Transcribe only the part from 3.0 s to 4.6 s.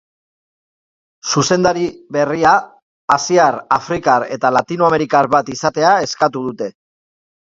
asiar, afrikar edo